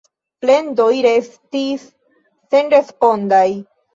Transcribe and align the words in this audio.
Plendoj 0.45 0.87
restis 1.07 1.85
senrespondaj. 2.55 3.45